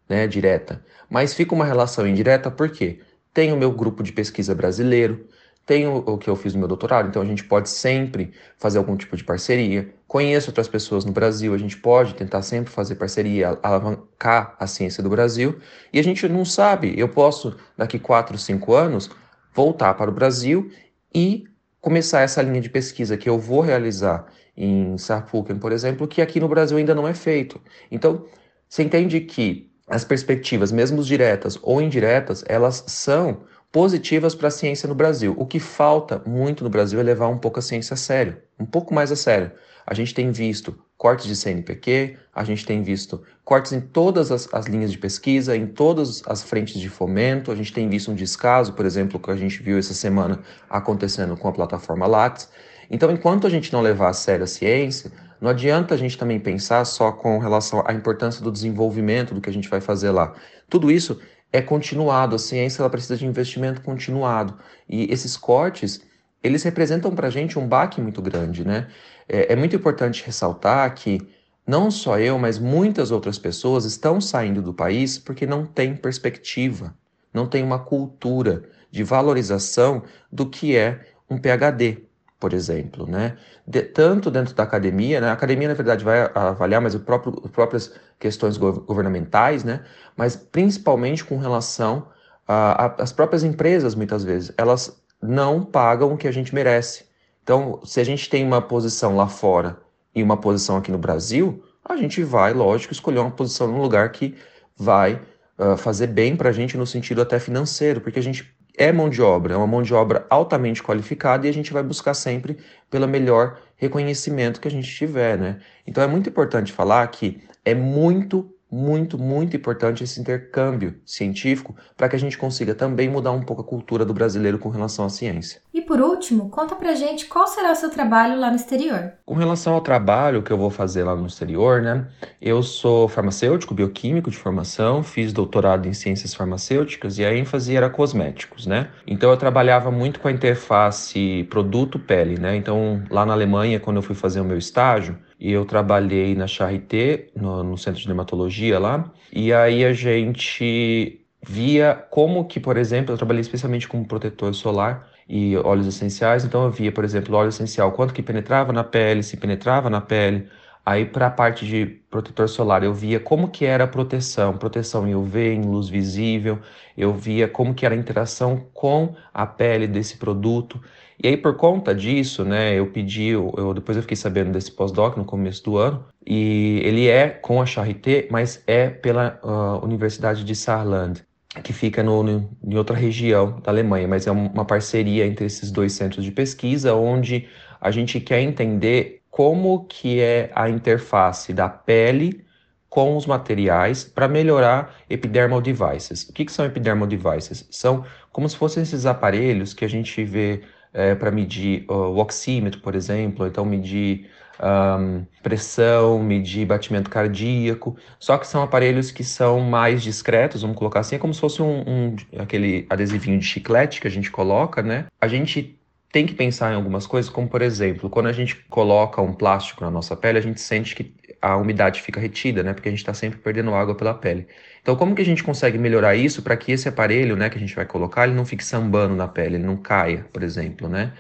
né, 0.08 0.28
direta. 0.28 0.84
Mas 1.10 1.34
fica 1.34 1.56
uma 1.56 1.66
relação 1.66 2.06
indireta 2.08 2.52
porque 2.52 3.00
tem 3.34 3.52
o 3.52 3.58
meu 3.58 3.72
grupo 3.72 4.04
de 4.04 4.12
pesquisa 4.12 4.54
brasileiro, 4.54 5.28
tenho 5.66 6.04
o 6.06 6.18
que 6.18 6.30
eu 6.30 6.36
fiz 6.36 6.54
no 6.54 6.60
meu 6.60 6.68
doutorado, 6.68 7.08
então 7.08 7.22
a 7.22 7.26
gente 7.26 7.44
pode 7.44 7.70
sempre 7.70 8.34
fazer 8.58 8.78
algum 8.78 8.98
tipo 8.98 9.16
de 9.16 9.24
parceria. 9.24 9.94
Conheço 10.08 10.50
outras 10.50 10.68
pessoas 10.68 11.06
no 11.06 11.12
Brasil, 11.12 11.54
a 11.54 11.58
gente 11.58 11.78
pode 11.78 12.16
tentar 12.16 12.42
sempre 12.42 12.72
fazer 12.72 12.96
parceria, 12.96 13.58
alavancar 13.64 14.56
a 14.60 14.68
ciência 14.68 15.02
do 15.02 15.10
Brasil. 15.10 15.60
E 15.92 16.00
a 16.00 16.04
gente 16.04 16.28
não 16.28 16.44
sabe, 16.44 16.94
eu 16.98 17.08
posso, 17.08 17.56
daqui 17.78 17.98
4, 17.98 18.38
5 18.38 18.74
anos, 18.74 19.10
voltar 19.54 19.94
para 19.94 20.12
o 20.12 20.14
Brasil 20.14 20.70
e 21.14 21.46
começar 21.80 22.22
essa 22.22 22.42
linha 22.42 22.62
de 22.62 22.70
pesquisa 22.70 23.16
que 23.16 23.30
eu 23.30 23.40
vou 23.40 23.62
realizar 23.62 24.26
em 24.56 24.98
Saarbrücken, 24.98 25.58
por 25.58 25.72
exemplo, 25.72 26.08
que 26.08 26.22
aqui 26.22 26.40
no 26.40 26.48
Brasil 26.48 26.78
ainda 26.78 26.94
não 26.94 27.08
é 27.08 27.14
feito. 27.14 27.60
Então, 27.90 28.26
você 28.68 28.84
entende 28.84 29.20
que 29.22 29.72
as 29.88 30.04
perspectivas, 30.04 30.72
mesmo 30.72 31.04
diretas 31.04 31.58
ou 31.62 31.82
indiretas, 31.82 32.44
elas 32.48 32.84
são 32.88 33.44
positivas 33.74 34.36
para 34.36 34.50
a 34.50 34.52
ciência 34.52 34.88
no 34.88 34.94
Brasil. 34.94 35.34
O 35.36 35.48
que 35.48 35.60
falta 35.60 36.22
muito 36.28 36.64
no 36.64 36.70
Brasil 36.70 37.00
é 37.00 37.04
levar 37.04 37.28
um 37.28 37.40
pouco 37.40 37.58
a 37.58 37.62
ciência 37.62 37.96
a 37.96 37.98
sério, 37.98 38.38
um 38.60 38.66
pouco 38.66 38.94
mais 38.94 39.12
a 39.12 39.16
sério. 39.16 39.52
A 39.86 39.96
gente 39.96 40.14
tem 40.14 40.32
visto 40.32 40.78
cortes 40.96 41.26
de 41.26 41.36
CNPq, 41.36 42.16
a 42.34 42.44
gente 42.44 42.68
tem 42.68 42.84
visto 42.84 43.24
cortes 43.44 43.74
em 43.74 43.82
todas 43.82 44.32
as, 44.32 44.48
as, 44.54 44.68
linhas 44.68 44.92
de 44.92 45.00
pesquisa, 45.00 45.58
em 45.58 45.66
todas 45.66 46.22
as 46.28 46.44
frentes 46.44 46.80
de 46.80 46.88
fomento, 46.88 47.52
a 47.52 47.56
gente 47.56 47.74
tem 47.74 47.90
visto 47.90 48.12
um 48.12 48.16
descaso, 48.16 48.74
por 48.74 48.86
exemplo, 48.86 49.20
que 49.20 49.32
a 49.32 49.36
gente 49.36 49.62
viu 49.64 49.80
essa 49.80 49.96
semana 49.96 50.40
acontecendo 50.70 51.36
com 51.36 51.48
a 51.48 51.52
plataforma 51.52 52.06
Lattes. 52.06 52.48
Então, 52.92 53.12
enquanto 53.12 53.48
a 53.48 53.50
gente 53.50 53.74
não 53.74 53.82
levar 53.82 54.10
a 54.10 54.14
sério 54.14 54.44
a 54.44 54.48
ciência, 54.48 55.12
não 55.42 55.50
adianta 55.50 55.96
a 55.96 55.98
gente 55.98 56.16
também 56.16 56.40
pensar 56.40 56.86
só 56.86 57.12
com 57.12 57.40
relação 57.40 57.84
à 57.88 57.92
importância 57.92 58.42
do 58.44 58.52
desenvolvimento 58.52 59.34
do 59.34 59.42
que 59.42 59.50
a 59.50 59.54
gente 59.54 59.68
vai 59.68 59.82
fazer 59.82 60.12
lá. 60.12 60.36
Tudo 60.70 60.92
isso 60.92 61.20
é 61.54 61.62
continuado, 61.62 62.36
a 62.36 62.40
ciência 62.40 62.82
ela 62.82 62.90
precisa 62.90 63.16
de 63.16 63.28
investimento 63.28 63.82
continuado. 63.82 64.58
E 64.90 65.06
esses 65.14 65.38
cortes, 65.38 66.02
eles 66.42 66.64
representam 66.64 67.14
para 67.14 67.28
a 67.28 67.30
gente 67.30 67.60
um 67.60 67.68
baque 67.68 68.02
muito 68.02 68.22
grande, 68.24 68.66
né? 68.66 68.88
É, 69.30 69.54
é 69.54 69.56
muito 69.56 69.76
importante 69.76 70.26
ressaltar 70.26 70.94
que 70.96 71.22
não 71.66 71.92
só 71.92 72.20
eu, 72.20 72.40
mas 72.40 72.58
muitas 72.58 73.12
outras 73.12 73.38
pessoas 73.38 73.86
estão 73.86 74.20
saindo 74.20 74.62
do 74.64 74.74
país 74.74 75.20
porque 75.20 75.46
não 75.46 75.64
tem 75.66 75.96
perspectiva, 75.96 76.98
não 77.32 77.48
tem 77.48 77.64
uma 77.64 77.80
cultura 77.80 78.68
de 78.92 79.04
valorização 79.04 80.04
do 80.32 80.50
que 80.50 80.76
é 80.76 81.06
um 81.30 81.38
PhD, 81.38 82.04
por 82.44 82.52
exemplo, 82.54 83.08
né? 83.08 83.38
De, 83.66 83.82
tanto 83.84 84.30
dentro 84.30 84.54
da 84.54 84.64
academia, 84.64 85.22
né? 85.22 85.30
A 85.30 85.32
academia, 85.32 85.70
na 85.70 85.74
verdade, 85.74 86.04
vai 86.04 86.30
avaliar, 86.36 86.82
mas 86.82 86.94
o 86.94 87.00
próprio, 87.00 87.42
as 87.42 87.50
próprias 87.50 87.94
questões 88.20 88.58
governamentais, 88.58 89.64
né? 89.64 89.86
Mas 90.18 90.36
principalmente 90.36 91.24
com 91.24 91.38
relação 91.38 92.06
às 92.46 93.14
próprias 93.14 93.46
empresas, 93.46 93.96
muitas 93.96 94.26
vezes, 94.26 94.52
elas 94.58 95.02
não 95.22 95.64
pagam 95.64 96.12
o 96.12 96.18
que 96.18 96.28
a 96.28 96.34
gente 96.34 96.54
merece. 96.54 97.06
Então, 97.42 97.80
se 97.86 98.02
a 98.02 98.04
gente 98.04 98.30
tem 98.30 98.46
uma 98.46 98.62
posição 98.62 99.16
lá 99.16 99.30
fora 99.30 99.78
e 100.14 100.22
uma 100.22 100.36
posição 100.36 100.76
aqui 100.76 100.92
no 100.92 100.98
Brasil, 100.98 101.64
a 101.82 101.96
gente 101.96 102.22
vai, 102.26 102.52
lógico, 102.52 102.92
escolher 102.92 103.20
uma 103.20 103.32
posição 103.32 103.68
num 103.68 103.82
lugar 103.82 104.12
que 104.12 104.36
vai 104.76 105.22
uh, 105.58 105.78
fazer 105.78 106.08
bem 106.08 106.36
para 106.36 106.50
a 106.50 106.54
gente 106.54 106.76
no 106.76 106.86
sentido 106.86 107.22
até 107.22 107.40
financeiro, 107.40 108.02
porque 108.02 108.20
a 108.20 108.24
gente 108.24 108.54
é 108.78 108.92
mão 108.92 109.10
de 109.10 109.22
obra, 109.22 109.54
é 109.54 109.58
uma 109.58 109.68
mão 109.68 109.82
de 109.82 109.94
obra 109.94 110.26
altamente 110.30 110.82
qualificada 110.82 111.46
e 111.46 111.50
a 111.50 111.54
gente 111.54 111.72
vai 111.72 111.84
buscar 111.84 112.14
sempre 112.14 112.58
pelo 112.90 113.08
melhor 113.08 113.60
reconhecimento 113.76 114.60
que 114.60 114.68
a 114.68 114.72
gente 114.72 114.88
tiver, 114.88 115.38
né? 115.38 115.60
Então 115.86 116.04
é 116.04 116.08
muito 116.08 116.30
importante 116.30 116.72
falar 116.72 117.06
que 117.08 117.42
é 117.64 117.76
muito 117.76 118.50
muito, 118.74 119.20
muito 119.20 119.56
importante 119.56 120.04
esse 120.04 120.20
intercâmbio 120.20 121.00
científico 121.06 121.76
para 121.96 122.10
que 122.10 122.16
a 122.16 122.20
gente 122.20 122.36
consiga 122.36 122.74
também 122.74 123.08
mudar 123.08 123.32
um 123.32 123.44
pouco 123.44 123.62
a 123.62 123.66
cultura 123.66 124.04
do 124.04 124.16
brasileiro 124.16 124.58
com 124.58 124.70
relação 124.70 125.06
à 125.06 125.10
ciência. 125.10 125.62
Por 125.94 126.02
último, 126.02 126.50
conta 126.50 126.76
pra 126.76 126.96
gente 126.96 127.28
qual 127.28 127.46
será 127.46 127.72
o 127.72 127.76
seu 127.76 127.88
trabalho 127.88 128.40
lá 128.40 128.50
no 128.50 128.56
exterior. 128.56 129.14
Com 129.24 129.36
relação 129.36 129.76
ao 129.76 129.82
trabalho 129.82 130.42
que 130.42 130.50
eu 130.50 130.58
vou 130.58 130.72
fazer 130.72 131.04
lá 131.04 131.16
no 131.16 131.28
exterior, 131.28 131.84
né? 131.84 132.08
Eu 132.42 132.64
sou 132.64 133.08
farmacêutico, 133.08 133.76
bioquímico 133.76 134.32
de 134.32 134.36
formação, 134.36 135.04
fiz 135.04 135.32
doutorado 135.32 135.88
em 135.88 135.94
ciências 135.94 136.34
farmacêuticas 136.34 137.20
e 137.20 137.24
a 137.24 137.32
ênfase 137.32 137.76
era 137.76 137.92
cosméticos, 137.92 138.66
né? 138.66 138.90
Então 139.06 139.30
eu 139.30 139.38
trabalhava 139.38 139.92
muito 139.92 140.20
com 140.20 140.28
a 140.28 140.32
interface 140.32 141.46
produto-pele, 141.52 142.40
né? 142.40 142.56
Então 142.56 143.04
lá 143.12 143.24
na 143.24 143.34
Alemanha, 143.34 143.80
quando 143.80 143.98
eu 143.98 144.02
fui 144.02 144.16
fazer 144.16 144.42
o 144.42 144.46
meu 144.46 144.58
estágio, 144.58 145.16
eu 145.40 145.64
trabalhei 145.64 146.34
na 146.34 146.48
Charité, 146.48 147.30
no, 147.36 147.64
no 147.64 147.78
centro 147.78 148.02
de 148.02 148.08
dermatologia 148.08 148.80
lá, 148.80 149.12
e 149.32 149.54
aí 149.54 149.86
a 149.86 149.94
gente 149.94 151.20
via 151.46 151.94
como 152.10 152.46
que, 152.46 152.60
por 152.60 152.78
exemplo, 152.78 153.14
eu 153.14 153.18
trabalhei 153.18 153.42
especialmente 153.42 153.88
com 153.88 154.04
protetor 154.04 154.56
solar 154.56 155.13
e 155.28 155.56
óleos 155.58 155.88
essenciais, 155.88 156.44
então 156.46 156.64
eu 156.66 156.72
via, 156.72 156.92
por 156.92 157.04
exemplo, 157.04 157.36
óleo 157.36 157.50
essencial, 157.50 157.92
quanto 157.92 158.14
que 158.14 158.22
penetrava 158.22 158.74
na 158.74 158.84
pele, 158.84 159.24
se 159.24 159.38
penetrava 159.38 159.90
na 159.90 160.02
pele. 160.02 160.48
Aí 160.86 161.06
para 161.06 161.28
a 161.28 161.32
parte 161.32 161.66
de 161.66 161.86
protetor 161.86 162.50
solar, 162.50 162.84
eu 162.84 162.94
via 162.94 163.20
como 163.20 163.48
que 163.48 163.64
era 163.66 163.86
a 163.86 163.88
proteção, 163.88 164.58
proteção 164.58 165.08
em 165.08 165.16
UV, 165.16 165.54
em 165.54 165.62
luz 165.62 165.88
visível, 165.88 166.60
eu 166.98 167.14
via 167.14 167.48
como 167.48 167.74
que 167.74 167.86
era 167.86 167.96
a 167.96 167.98
interação 167.98 168.68
com 168.74 169.16
a 169.34 169.46
pele 169.46 169.88
desse 169.88 170.18
produto. 170.18 170.82
E 171.24 171.28
aí, 171.28 171.38
por 171.38 171.56
conta 171.56 171.96
disso, 171.96 172.44
né, 172.44 172.78
eu 172.78 172.88
pedi, 172.88 173.28
eu, 173.28 173.74
depois 173.74 173.96
eu 173.96 174.02
fiquei 174.02 174.18
sabendo 174.18 174.52
desse 174.52 174.72
pós-doc 174.72 175.16
no 175.16 175.24
começo 175.24 175.64
do 175.64 175.78
ano, 175.78 176.06
e 176.26 176.82
ele 176.84 177.08
é 177.08 177.30
com 177.30 177.62
a 177.62 177.66
Charité, 177.66 178.28
mas 178.30 178.62
é 178.68 178.90
pela 178.90 179.40
uh, 179.42 179.86
Universidade 179.86 180.44
de 180.44 180.54
Saarland, 180.54 181.24
que 181.62 181.74
fica 181.74 182.02
no, 182.02 182.24
no, 182.24 182.50
em 182.64 182.76
outra 182.76 182.96
região 182.96 183.60
da 183.62 183.72
Alemanha, 183.72 184.08
mas 184.08 184.26
é 184.26 184.32
uma 184.32 184.66
parceria 184.66 185.26
entre 185.26 185.46
esses 185.46 185.72
dois 185.72 185.94
centros 185.94 186.26
de 186.26 186.32
pesquisa, 186.32 186.96
onde 186.96 187.48
a 187.80 187.92
gente 187.92 188.20
quer 188.20 188.42
entender 188.42 189.22
como 189.30 189.86
que 189.86 190.20
é 190.20 190.52
a 190.56 190.70
interface 190.70 191.54
da 191.54 191.68
pele 191.70 192.44
com 192.90 193.18
os 193.18 193.26
materiais 193.26 194.04
para 194.04 194.28
melhorar 194.28 194.96
epidermal 195.10 195.60
devices. 195.60 196.30
O 196.30 196.34
que, 196.34 196.46
que 196.46 196.52
são 196.52 196.64
epidermal 196.64 197.08
devices? 197.08 197.68
São 197.72 198.06
como 198.32 198.48
se 198.48 198.56
fossem 198.56 198.84
esses 198.84 199.06
aparelhos 199.06 199.74
que 199.74 199.84
a 199.84 199.88
gente 199.88 200.24
vê 200.24 200.62
é, 200.94 201.16
para 201.16 201.32
medir 201.32 201.86
o 201.90 202.18
oxímetro, 202.18 202.80
por 202.82 202.94
exemplo, 202.94 203.48
então 203.48 203.66
medir 203.66 204.30
um, 204.62 205.26
pressão, 205.42 206.20
medir 206.20 206.66
batimento 206.66 207.10
cardíaco, 207.10 207.98
só 208.20 208.38
que 208.38 208.48
são 208.48 208.62
aparelhos 208.64 209.12
que 209.12 209.24
são 209.24 209.60
mais 209.60 210.02
discretos, 210.02 210.62
vamos 210.62 210.78
colocar 210.78 211.00
assim, 211.00 211.16
é 211.16 211.20
como 211.20 211.34
se 211.34 211.40
fosse 211.40 211.62
um, 211.62 211.84
um 211.88 212.16
aquele 212.38 212.86
adesivinho 212.90 213.40
de 213.40 213.46
chiclete 213.46 214.02
que 214.02 214.08
a 214.08 214.12
gente 214.12 214.32
coloca, 214.32 214.82
né? 214.82 215.06
A 215.20 215.28
gente 215.28 215.80
tem 216.12 216.28
que 216.28 216.36
pensar 216.36 216.72
em 216.72 216.76
algumas 216.76 217.08
coisas, 217.08 217.30
como 217.32 217.48
por 217.48 217.62
exemplo, 217.62 218.10
quando 218.10 218.28
a 218.28 218.32
gente 218.32 218.56
coloca 218.70 219.22
um 219.22 219.34
plástico 219.34 219.84
na 219.84 219.90
nossa 219.90 220.16
pele, 220.16 220.38
a 220.38 220.42
gente 220.42 220.62
sente 220.62 220.96
que 220.96 221.12
a 221.42 221.58
umidade 221.58 222.02
fica 222.02 222.20
retida, 222.20 222.64
né? 222.64 222.74
Porque 222.74 222.88
a 222.88 222.92
gente 222.92 223.00
está 223.02 223.14
sempre 223.14 223.40
perdendo 223.40 223.74
água 223.74 223.96
pela 223.96 224.14
pele. 224.14 224.48
Então, 224.82 224.96
como 224.96 225.16
que 225.16 225.22
a 225.22 225.26
gente 225.26 225.44
consegue 225.44 225.78
melhorar 225.78 226.16
isso 226.16 226.42
para 226.42 226.56
que 226.56 226.72
esse 226.72 226.88
aparelho, 226.88 227.36
né, 227.36 227.50
que 227.50 227.58
a 227.58 227.60
gente 227.60 227.76
vai 227.76 227.86
colocar, 227.86 228.26
ele 228.26 228.36
não 228.36 228.46
fique 228.46 228.64
sambando 228.64 229.16
na 229.16 229.28
pele, 229.28 229.56
ele 229.56 229.66
não 229.66 229.76
caia, 229.78 230.26
por 230.32 230.44
exemplo, 230.44 230.88
né? 230.88 231.14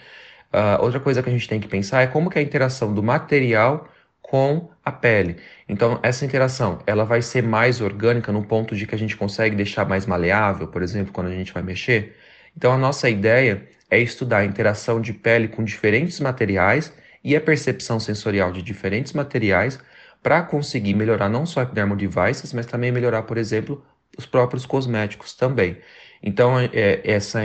Uh, 0.53 0.83
outra 0.83 0.99
coisa 0.99 1.23
que 1.23 1.29
a 1.29 1.31
gente 1.31 1.47
tem 1.49 1.59
que 1.59 1.67
pensar 1.67 2.03
é 2.03 2.07
como 2.07 2.29
que 2.29 2.37
é 2.37 2.41
a 2.41 2.43
interação 2.43 2.93
do 2.93 3.01
material 3.01 3.89
com 4.21 4.69
a 4.83 4.91
pele. 4.91 5.37
Então, 5.67 5.99
essa 6.03 6.25
interação, 6.25 6.79
ela 6.85 7.03
vai 7.05 7.21
ser 7.21 7.43
mais 7.43 7.81
orgânica 7.81 8.31
no 8.31 8.43
ponto 8.45 8.75
de 8.75 8.85
que 8.85 8.95
a 8.95 8.97
gente 8.97 9.17
consegue 9.17 9.55
deixar 9.55 9.87
mais 9.87 10.05
maleável, 10.05 10.67
por 10.67 10.81
exemplo, 10.81 11.11
quando 11.13 11.27
a 11.27 11.35
gente 11.35 11.53
vai 11.53 11.63
mexer. 11.63 12.15
Então, 12.55 12.71
a 12.71 12.77
nossa 12.77 13.09
ideia 13.09 13.67
é 13.89 13.99
estudar 13.99 14.39
a 14.39 14.45
interação 14.45 15.01
de 15.01 15.13
pele 15.13 15.47
com 15.47 15.63
diferentes 15.63 16.19
materiais 16.19 16.93
e 17.23 17.35
a 17.35 17.41
percepção 17.41 17.99
sensorial 17.99 18.51
de 18.51 18.61
diferentes 18.61 19.13
materiais 19.13 19.79
para 20.21 20.41
conseguir 20.41 20.93
melhorar 20.93 21.29
não 21.29 21.45
só 21.45 21.61
epidermal 21.61 21.97
devices, 21.97 22.53
mas 22.53 22.65
também 22.65 22.91
melhorar, 22.91 23.23
por 23.23 23.37
exemplo, 23.37 23.83
os 24.17 24.25
próprios 24.25 24.65
cosméticos 24.65 25.33
também. 25.33 25.77
Então, 26.21 26.59
é, 26.59 27.01
essa, 27.03 27.41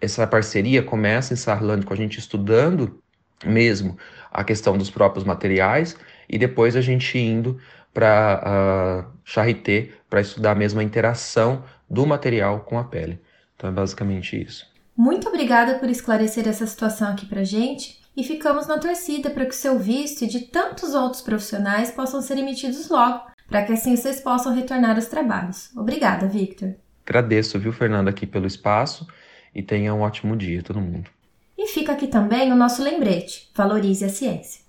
essa 0.00 0.26
parceria 0.26 0.82
começa 0.82 1.32
em 1.32 1.36
Sarland 1.36 1.84
com 1.84 1.92
a 1.92 1.96
gente 1.96 2.18
estudando 2.18 3.02
mesmo 3.44 3.96
a 4.30 4.44
questão 4.44 4.76
dos 4.76 4.90
próprios 4.90 5.24
materiais 5.24 5.96
e 6.28 6.38
depois 6.38 6.76
a 6.76 6.80
gente 6.80 7.18
indo 7.18 7.58
para 7.92 9.06
uh, 9.06 9.16
Charité 9.24 9.90
para 10.08 10.20
estudar 10.20 10.54
mesmo 10.54 10.80
a 10.80 10.84
interação 10.84 11.64
do 11.88 12.06
material 12.06 12.60
com 12.60 12.78
a 12.78 12.84
pele. 12.84 13.20
Então 13.54 13.70
é 13.70 13.72
basicamente 13.72 14.40
isso. 14.40 14.66
Muito 14.96 15.28
obrigada 15.28 15.78
por 15.78 15.88
esclarecer 15.88 16.46
essa 16.46 16.66
situação 16.66 17.08
aqui 17.08 17.26
para 17.26 17.44
gente 17.44 18.00
e 18.16 18.24
ficamos 18.24 18.66
na 18.66 18.78
torcida 18.78 19.30
para 19.30 19.44
que 19.44 19.50
o 19.50 19.54
seu 19.54 19.78
visto 19.78 20.22
e 20.22 20.26
de 20.26 20.40
tantos 20.40 20.94
outros 20.94 21.22
profissionais 21.22 21.90
possam 21.90 22.22
ser 22.22 22.38
emitidos 22.38 22.88
logo, 22.88 23.20
para 23.46 23.62
que 23.62 23.72
assim 23.72 23.94
vocês 23.94 24.20
possam 24.20 24.54
retornar 24.54 24.96
aos 24.96 25.06
trabalhos. 25.06 25.70
Obrigada, 25.76 26.26
Victor. 26.26 26.74
Agradeço, 27.06 27.58
viu, 27.58 27.72
Fernanda, 27.72 28.10
aqui 28.10 28.26
pelo 28.26 28.46
espaço 28.46 29.06
e 29.56 29.62
tenha 29.62 29.94
um 29.94 30.02
ótimo 30.02 30.36
dia, 30.36 30.62
todo 30.62 30.78
mundo. 30.78 31.08
E 31.56 31.68
fica 31.68 31.92
aqui 31.92 32.06
também 32.06 32.52
o 32.52 32.56
nosso 32.56 32.82
lembrete: 32.82 33.48
valorize 33.54 34.04
a 34.04 34.10
ciência. 34.10 34.60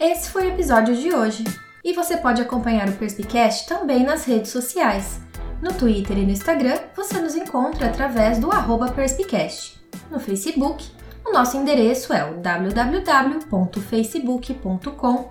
Esse 0.00 0.30
foi 0.30 0.46
o 0.46 0.54
episódio 0.54 0.96
de 0.96 1.14
hoje. 1.14 1.44
E 1.84 1.92
você 1.92 2.16
pode 2.16 2.40
acompanhar 2.40 2.88
o 2.88 2.92
Perspicast 2.92 3.68
também 3.68 4.04
nas 4.04 4.24
redes 4.24 4.50
sociais. 4.50 5.20
No 5.60 5.74
Twitter 5.74 6.16
e 6.16 6.24
no 6.24 6.30
Instagram, 6.30 6.78
você 6.96 7.20
nos 7.20 7.34
encontra 7.34 7.88
através 7.88 8.38
do 8.38 8.48
Perspicast. 8.94 9.78
No 10.10 10.18
Facebook, 10.18 10.82
o 11.26 11.32
nosso 11.32 11.58
endereço 11.58 12.14
é 12.14 12.24
o 12.24 12.38
www.facebook.com 12.38 15.28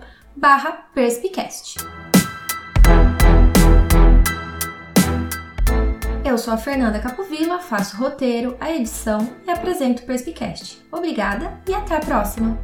Eu 6.25 6.37
sou 6.37 6.53
a 6.53 6.57
Fernanda 6.57 6.99
Capovilla, 6.99 7.59
faço 7.59 7.97
roteiro, 7.97 8.55
a 8.59 8.71
edição 8.71 9.29
e 9.45 9.51
apresento 9.51 10.03
o 10.03 10.05
Perspicast. 10.05 10.81
Obrigada 10.89 11.59
e 11.67 11.73
até 11.73 11.97
a 11.97 11.99
próxima! 11.99 12.57